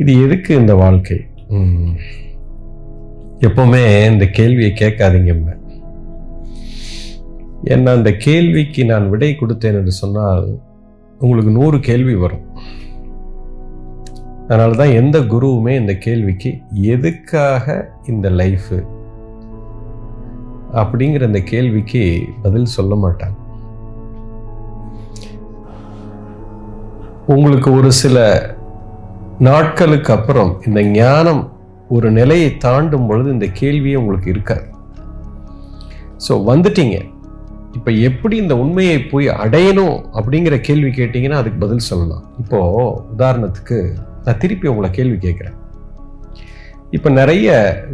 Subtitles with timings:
[0.00, 1.16] இது எதுக்கு இந்த வாழ்க்கை.
[3.46, 3.80] எப்பவுமே
[4.12, 5.32] இந்த கேள்வியை கேட்காதீங்க
[7.72, 10.46] ஏன்னா அந்த கேள்விக்கு நான் விடை கொடுத்தேன் என்று சொன்னால்
[11.20, 12.46] உங்களுக்கு நூறு கேள்வி வரும்.
[14.46, 16.50] அதனால தான் எந்த குருவுமே இந்த கேள்விக்கு
[16.94, 17.76] எதுக்காக
[18.12, 18.78] இந்த லைஃபு
[20.80, 22.02] அப்படிங்கிற இந்த கேள்விக்கு
[22.42, 23.38] பதில் சொல்ல மாட்டாங்க.
[27.34, 28.18] உங்களுக்கு ஒரு சில
[29.46, 31.42] நாட்களுக்கு அப்புறம் இந்த ஞானம்
[31.94, 34.66] ஒரு நிலையை தாண்டும் பொழுது இந்த கேள்வியே உங்களுக்கு இருக்காது.
[36.26, 36.96] ஸோ வந்துட்டீங்க.
[37.76, 42.24] இப்போ எப்படி இந்த உண்மையை போய் அடையணும் அப்படிங்கிற கேள்வி கேட்டிங்கன்னா அதுக்கு பதில் சொல்லலாம்.
[42.42, 42.82] இப்போது
[43.14, 43.78] உதாரணத்துக்கு
[44.24, 45.56] நான் திருப்பி உங்களை கேள்வி கேட்குறேன்.
[46.96, 47.48] இப்போ நிறைய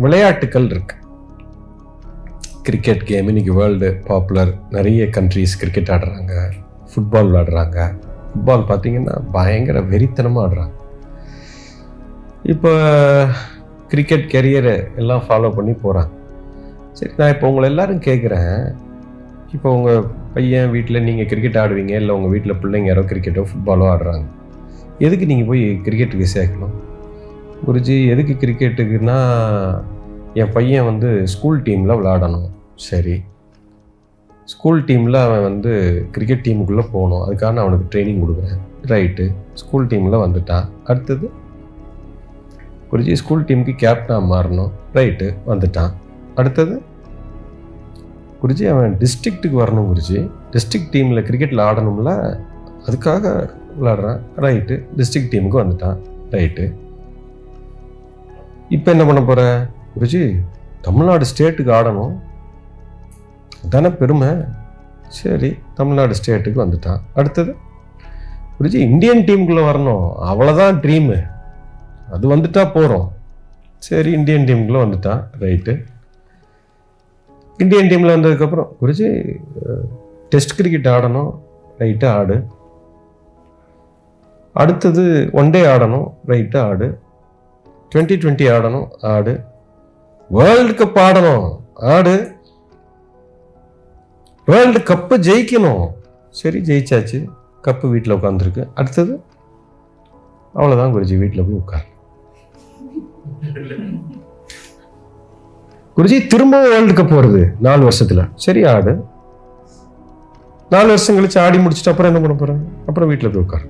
[0.05, 0.97] விளையாட்டுக்கள் இருக்கு.
[2.69, 6.35] கிரிக்கெட் கேம் இன்னைக்கு வேர்ல்டு பாப்புலர் நிறைய கண்ட்ரீஸ் கிரிக்கெட் ஆடுறாங்க
[6.91, 7.79] ஃபுட்பால் விளாடுறாங்க
[8.31, 10.75] ஃபுட்பால் பார்த்தீங்கன்னா பயங்கர வெறித்தனமாக ஆடுறாங்க.
[12.53, 12.71] இப்போ
[13.93, 16.13] கிரிக்கெட் கெரியரை எல்லாம் ஃபாலோ பண்ணி போகிறாங்க
[16.99, 18.55] சரி நான் இப்போ உங்களை எல்லாரும் கேட்குறேன்
[19.55, 24.25] இப்போ உங்கள் பையன் வீட்டில் நீங்கள் கிரிக்கெட் ஆடுவீங்க இல்லை உங்கள் வீட்டில் பிள்ளைங்க யாரோ கிரிக்கெட்டோ ஃபுட்பாலோ ஆடுறாங்க.
[25.07, 26.75] எதுக்கு நீங்கள் போய் கிரிக்கெட்டுக்கு சேர்க்கணும்?
[27.67, 29.19] குருஜி எதுக்கு கிரிக்கெட்டுக்குன்னா
[30.43, 32.49] என் பையன் வந்து ஸ்கூல் டீமில் விளாடணும்
[32.89, 33.17] சரி.
[34.53, 35.73] ஸ்கூல் டீமில் அவன் வந்து
[36.15, 37.23] கிரிக்கெட் டீமுக்குள்ளே போகணும்.
[37.27, 38.61] அதுக்காக நான் அவனுக்கு ட்ரைனிங் கொடுக்குறேன்.
[38.93, 39.27] ரைட்டு
[39.63, 40.67] ஸ்கூல் டீமில் வந்துட்டான்.
[40.85, 41.27] அடுத்தது?
[42.91, 44.71] குருஜி ஸ்கூல் டீமுக்கு கேப்டனாக மாறணும்.
[44.97, 45.93] ரைட்டு வந்துட்டான்.
[46.35, 46.75] அடுத்தது
[48.43, 50.19] குருஜி அவன் டிஸ்ட்ரிக்ட்டுக்கு வரணும் குருஜி.
[50.53, 52.13] டிஸ்ட்ரிக்ட் டீமில் கிரிக்கெட்டில் ஆடணும்ல
[52.87, 53.33] அதுக்காக
[53.81, 55.99] விளாடுறான் ரைட்டு டிஸ்ட்ரிக்ட் டீமுக்கு வந்துட்டான்.
[56.35, 56.67] ரைட்டு
[58.77, 59.43] இப்போ என்ன பண்ண போகிற
[59.95, 60.23] குருஜி
[60.87, 62.15] தமிழ்நாடு ஸ்டேட்டுக்கு ஆடணும்.
[63.75, 64.31] தானே பெருமை.
[65.19, 67.01] சரி தமிழ்நாடு ஸ்டேட்டுக்கு வந்துட்டான்.
[67.15, 67.53] அடுத்தது
[68.59, 70.07] குருஜி இந்தியன் டீமுக்குள்ளே வரணும்.
[70.31, 71.19] அவ்வளோதான் ட்ரீமு
[72.11, 73.13] அது வந்துட்டா போகிறோம்
[73.79, 75.85] சரி இந்தியன் டீமுக்குள்ளே வந்துட்டான் ரைட்டு
[77.57, 79.37] இந்தியன் டீமில் வந்ததுக்கப்புறம் குருஜி
[80.29, 81.39] டெஸ்ட் கிரிக்கெட் ஆடணும்.
[81.79, 82.47] ரைட்டு ஆடு.
[84.53, 86.15] அடுத்தது ஒன் டே ஆடணும்.
[86.27, 86.99] ரைட்டு ஆடு.
[87.95, 88.89] டுவெண்ட்டி டுவெண்ட்டி ஆடணும்.
[89.01, 89.45] ஆடு.
[90.29, 91.61] வேர்ல்டு கப் ஆடணும்.
[91.75, 92.33] ஆடு.
[94.47, 95.91] வேர்ல்டு கப்பை ஜெயிக்கணும்.
[96.31, 97.27] சரி ஜெயிச்சாச்சு.
[97.63, 99.23] கப்பு வீட்டில் உட்காந்துருக்கு அடுத்தது
[100.55, 101.85] அவ்வளோதான் குருஜி வீட்டில் போய் உட்காரு.
[105.97, 108.31] குருஜி திரும்பவும் வேர்ல்டு கப் வருது நாலு வருஷத்துல.
[108.35, 109.05] சரி ஆடு
[110.71, 112.63] நாலு வருஷம் கழிச்சு ஆடி முடிச்சுட்டு அப்புறம் என்ன பண்ண போறேன்?
[112.87, 113.67] அப்புறம் வீட்டில் போய் உட்காரு.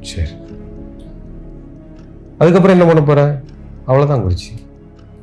[0.00, 0.28] சரி.
[2.38, 3.40] அதுக்கப்புறம் என்ன பண்ண போறேன்?
[3.86, 4.60] அவ்வளோதான் குருஜி.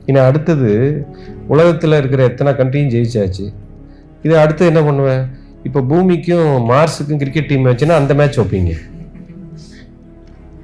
[0.05, 1.05] இனி அடுத்தது
[1.47, 3.53] உலகத்தில் இருக்கிற எத்தனை கண்ட்ரியும் ஜெயிச்சாச்சு.
[4.23, 5.27] இது அடுத்து என்ன பண்ணுவேன்?
[5.63, 8.73] இப்போ பூமிக்கும் மார்ஸுக்கும் கிரிக்கெட் டீம் வச்சுன்னா அந்த மேட்ச் வைப்பீங்க.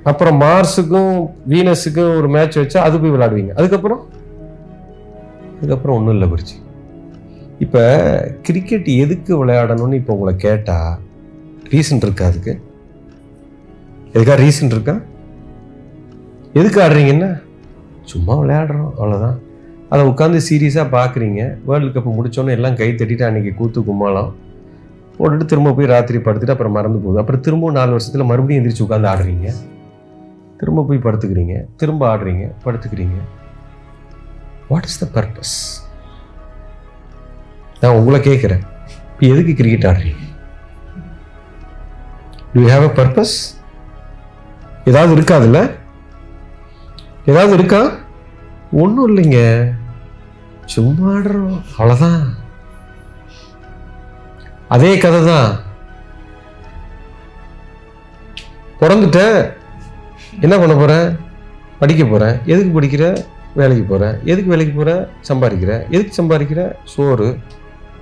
[0.09, 1.13] அப்புறம் மார்ஸுக்கும்
[1.49, 3.53] வீனஸுக்கும் ஒரு மேட்ச் வச்சா அது போய் விளையாடுவீங்க.
[3.53, 4.01] அதுக்கப்புறம்?
[5.57, 6.55] அதுக்கப்புறம் ஒன்றும் இல்லை குறிச்சி
[7.59, 7.81] இப்போ
[8.41, 10.93] கிரிக்கெட் எதுக்கு விளையாடணும்னு இப்போ உங்களை கேட்டால்
[11.69, 12.53] ரீசன் இருக்கா அதுக்கு?
[14.13, 14.95] எதுக்கா ரீசன் இருக்கா?
[16.53, 17.31] எதுக்கு ஆடுறீங்கன்னா
[18.01, 19.37] சும்மா விளையாடுறோம் அவ்வளோதான்
[19.89, 24.31] அதை உட்காந்து சீரியஸாக பார்க்குறீங்க வேர்ல்டு கப் முடித்தோன்னே எல்லாம் கை தட்டிட்டு அன்றைக்கி கூத்து கும்மாளம்.
[25.17, 27.19] போட்டுட்டு திரும்ப போய் ராத்திரி படுத்துட்டு அப்புறம் மறந்து போகுது.
[27.19, 29.49] அப்புறம் திரும்பவும் நாலு வருஷத்தில் மறுபடியும் எந்திரிச்சு உட்காந்து ஆடுறீங்க.
[30.65, 33.17] திரும்ப போய் படுத்துக்கிறீங்க திரும்ப ஆடுறீங்க படுத்துக்கிறீங்க.
[34.69, 35.57] வாட் இஸ் த பர்பஸ்
[37.81, 38.63] நான் உங்களை கேட்குறேன்.
[39.09, 40.23] இப்போ எதுக்கு கிரிக்கெட் ஆடுறீங்க?
[42.55, 43.35] யூ ஹாவ் அ பர்பஸ்
[44.89, 45.61] ஏதாவது இருக்கா அதில்
[47.31, 47.81] ஏதாவது இருக்கா?
[48.83, 49.39] ஒன்றும் இல்லைங்க.
[50.75, 51.59] சும்மா ஆடுறோம்.
[51.77, 52.23] அவ்வளோதான்
[54.75, 55.51] அதே கதை தான்
[58.79, 59.21] பிறந்துட்ட
[60.41, 61.18] என்ன பண்ண போகிறேன்
[61.79, 63.18] படிக்க போகிறேன் எதுக்கு படிக்கிற?
[63.56, 65.90] வேலைக்கு போகிறேன் எதுக்கு வேலைக்கு போகிற சம்பாதிக்கிற.
[65.90, 66.73] எதுக்கு சம்பாதிக்கிற?
[66.84, 67.35] சோறு.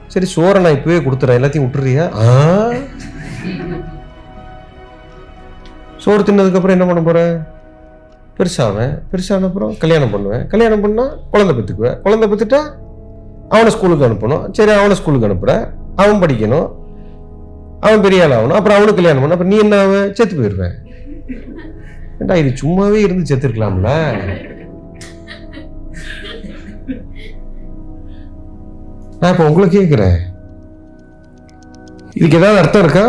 [0.08, 1.40] சரி சோறை நான் இப்போவே கொடுத்துறேன்.
[1.40, 2.14] எல்லாத்தையும் விட்டுறியா?
[2.14, 2.72] ஆ?
[5.98, 7.44] சோறு தின்னதுக்கப்புறம் என்ன பண்ண போகிறேன்
[8.38, 9.02] பெருசாவேன்.
[9.12, 10.47] பெருசான அப்புறம் கல்யாணம் பண்ணுவேன்.
[10.47, 12.02] கல்யாணம் பண்ணால் குழந்தை பெற்றுக்குவேன்.
[12.02, 12.59] குழந்தை பெற்றுட்டா
[13.50, 14.52] அவனை ஸ்கூலுக்கு அனுப்பணும்.
[14.52, 16.72] சரி அவனை ஸ்கூலுக்கு அனுப்புகிறேன் அவன் படிக்கணும்.
[17.79, 18.58] அவன் பெரிய ஆள் ஆகணும்.
[18.59, 20.09] அப்புறம் அவனுக்கு கல்யாணம் பண்ண அப்புறம் நீ என்ன ஆவ?
[20.14, 20.74] செத்து போயிடுவேன்.
[22.23, 23.90] ஏண்டா இது சும்மாவே இருந்து செத்துருக்கலாம்ல?
[29.20, 30.17] நான் இப்போ உங்களை கேட்குறேன்
[32.17, 33.05] இதுக்கு ஏதாவது அர்த்தம் இருக்கா?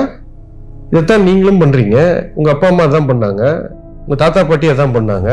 [0.90, 1.96] இதைத்தான் நீங்களும் பண்ணுறீங்க
[2.36, 3.42] உங்கள் அப்பா அம்மா அதான் பண்ணாங்க.
[4.02, 5.30] உங்கள் தாத்தா பாட்டி அதான் பண்ணாங்க.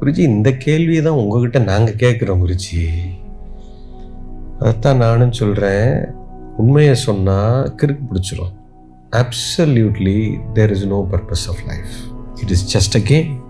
[0.00, 2.84] குருஜி இந்த கேள்வியை தான் உங்ககிட்ட நாங்கள் கேட்குறோம் குருஜி.
[4.60, 5.90] அதைத்தான் நானும் சொல்கிறேன்
[6.62, 8.54] உண்மையை சொன்னால் கிறுக்கு பிடிச்சிரும்.
[9.12, 11.92] Absolutely there is no purpose of life
[12.42, 13.40] it is just a game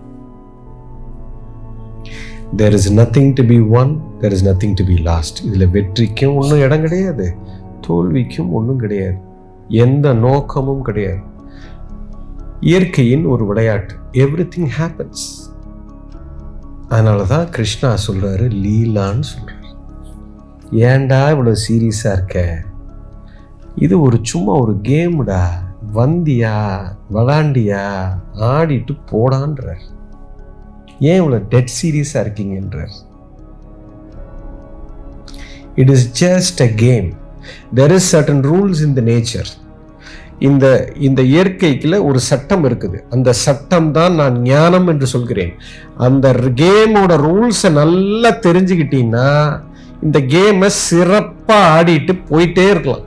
[2.55, 6.59] there is nothing to be won there is nothing to be lost இதில் வெற்றிக்கும் ஒன்றும்
[6.59, 7.35] இடம் கிடையாது
[7.87, 9.17] தோல்விக்கும் ஒன்றும் கிடையாது
[9.67, 11.21] எந்த நோக்கமும் கிடையாது.
[12.59, 13.95] இயற்கையின் ஒரு விளையாட்டு.
[14.13, 15.51] எவ்ரி திங் ஹேப்பன்ஸ்
[16.89, 19.55] அதனால தான் கிருஷ்ணா சொல்கிறாரு லீலான்னு சொல்கிறார்
[20.71, 22.68] ஏன்டா இவ்வளோ சீரியஸாக இருக்க?
[23.85, 25.41] இது ஒரு சும்மா ஒரு கேமுடா.
[25.97, 26.55] வந்தியா
[27.15, 27.83] விளாண்டியா
[28.49, 29.83] ஆடிட்டு போடான்றார்.
[31.09, 32.93] ஏன் இவ்வளோ டெட் சீரியஸாக இருக்கீங்கன்றார்.
[35.81, 37.07] It is just a game
[37.79, 39.49] there is certain rules in the nature
[40.47, 40.65] இந்த
[41.07, 42.97] இந்த இயற்கைக்குள்ள ஒரு சட்டம் இருக்குது.
[43.15, 45.53] அந்த சட்டம் தான் நான் ஞானம் என்று சொல்கிறேன்.
[46.07, 46.27] அந்த
[46.61, 49.29] கேமோட ரூல்ஸை நல்லா தெரிஞ்சுக்கிட்டீங்கன்னா
[50.07, 53.05] இந்த கேமை சிறப்பாக ஆடிட்டு போயிட்டே இருக்கலாம்.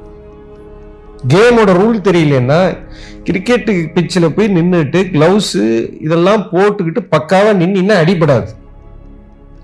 [1.28, 2.78] கேமோட ரூல் தெரியலன்னா
[3.24, 8.46] கிரிக்கெட்டு பிச்சில் போய் நின்றுட்டு க்ளவுஸு இதெல்லாம் போட்டுக்கிட்டு பக்காவாக நின்னா அடிபடாது.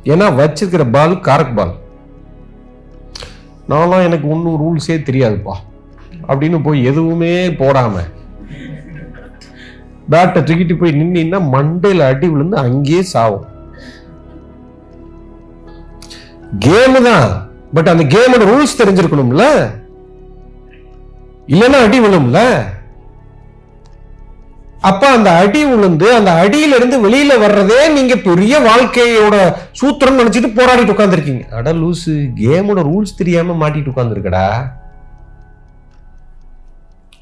[0.05, 1.75] ஏன்னா வச்சிருக்கிற பால் காரக் பால்
[3.69, 5.55] நான்லாம் எனக்கு ஒன்றும் ரூல்ஸே தெரியாதுப்பா.
[6.28, 8.08] அப்படின்னு போய் எதுவுமே போடாமல்
[10.11, 13.46] பேட்டை தூக்கிட்டு போய் நின்னா மண்டையில் அடி விழுந்து அங்கேயே சாவும்.
[16.58, 17.50] கேமு தான்.
[17.75, 19.70] பட் அந்த கேமோட ரூல்ஸ் தெரிஞ்சிருக்கணும்ல?
[21.49, 22.41] இல்லைன்னா அடி விழும்ல?
[24.89, 29.37] அப்ப அந்த அடி விழுந்து அந்த அடியில இருந்து வெளியில வர்றதே நீங்க பெரிய வாழ்க்கையோட
[29.81, 34.47] சூத்திரம் நினைச்சிட்டு போராடிட்டு உட்காந்துருக்கீங்க அட லூசு கேமோட ரூல்ஸ் தெரியாம மாட்டிட்டு உட்காந்துருக்கடா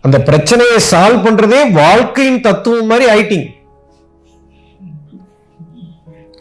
[0.05, 3.46] அந்த பிரச்சனையை சால்வ் பண்றதே வாழ்க்கையின் தத்துவம் மாதிரி ஆயிட்டிங்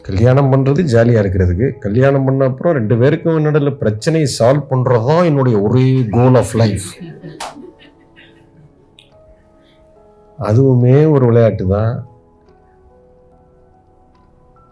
[0.04, 5.86] கல்யாணம் பண்றது ஜாலியா இருக்கிறதுக்கு கல்யாணம் பண்ண அப்புறம் ரெண்டு பேருக்கும் என்னோட பிரச்சனையை சால்வ் பண்றதுதான் என்னுடைய ஒரே
[6.14, 6.86] கோல் ஆஃப் லைஃப்
[10.38, 11.92] அதுவுமே ஒரு விளையாட்டு தான்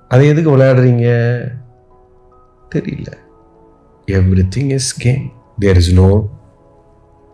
[0.08, 1.08] அதை எதுக்கு விளையாடுறீங்க?
[2.74, 3.10] தெரியல.
[4.56, 6.08] Everything is game there is no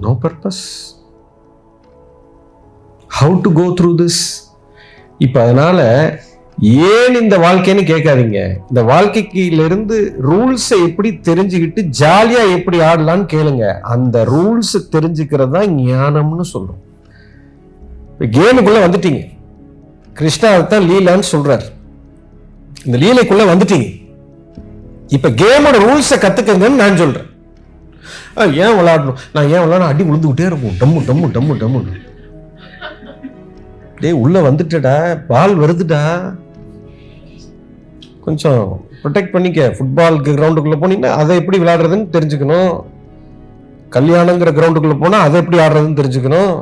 [0.01, 0.63] no purpose
[3.19, 4.21] how to go through this
[5.19, 5.85] இப்போ அதனால்
[6.93, 8.41] ஏன் இந்த வாழ்க்கைன்னு கேட்காதீங்க.
[8.69, 9.97] இந்த வாழ்க்கைக்கிலிருந்து
[10.29, 13.81] ரூல்ஸை எப்படி தெரிஞ்சுக்கிட்டு ஜாலியாக எப்படி ஆடலான்னு கேளுங்க.
[13.81, 16.83] அந்த ரூல்ஸ் தெரிஞ்சுக்கிறது தான் ஞானம்னு சொல்கிறோம்
[18.21, 19.21] இப்போ கேமுக்குள்ளே வந்துட்டீங்க.
[20.19, 21.65] கிருஷ்ணா தான் லீலான்னு சொல்கிறார்
[22.87, 23.87] இந்த லீலைக்குள்ளே வந்துட்டீங்க.
[25.17, 27.27] இப்போ கேமோட ரூல்ஸை கற்றுக்கங்கன்னு நான் சொல்கிறேன்
[28.39, 29.93] ஆ, ஏன் விளாடணும் நான் ஏன் விளையாடணும்?
[29.93, 30.77] அடி விழுந்துகிட்டே இருக்கும்.
[30.81, 31.81] டம்மு டம்மு டம்மு டம்மு.
[34.03, 34.95] டேய் உள்ளே வந்துட்டடா.
[35.31, 36.03] பால் வருதுடா.
[38.27, 38.63] கொஞ்சம்
[39.03, 39.61] ப்ரொடெக்ட் பண்ணிக்க.
[39.77, 42.73] ஃபுட்பால் கிரவுண்டுக்குள்ளே போனீங்கன்னா அதை எப்படி விளையாடுறதுன்னு தெரிஞ்சுக்கணும்.
[43.97, 46.53] கல்யாணங்கிற கிரவுண்டுக்குள்ளே போனால் அதை எப்படி ஆடுறதுன்னு தெரிஞ்சுக்கணும்.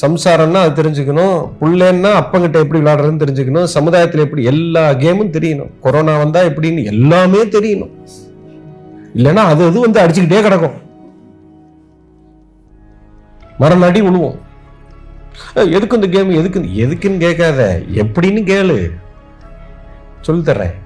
[0.00, 6.40] சம்சாரம்னா அது தெரிஞ்சுக்கணும் பிள்ளைன்னா அப்பங்கிட்ட எப்படி விளையாடுறதுன்னு தெரிஞ்சுக்கணும் சமுதாயத்தில் எப்படி எல்லா கேமும் தெரியணும் கொரோனா வந்தா
[6.40, 7.92] எப்படின்னு எல்லாமே தெரியணும்
[9.14, 10.76] இல்லைன்னா அது அது வந்து அடிச்சுக்கிட்டே கிடக்கும்
[13.58, 14.40] மரம் அடி விழுவோம்
[15.76, 17.60] எதுக்கு இந்த கேம் எதுக்கு எதுக்குன்னு கேட்காத
[18.04, 18.78] எப்படின்னு கேளு
[20.20, 20.76] சொல்லி தர்றேன்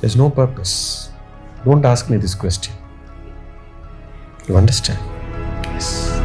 [0.00, 1.10] There's no purpose.
[1.64, 2.74] Don't ask me this question.
[4.48, 5.11] You understand?
[5.82, 6.21] Peace.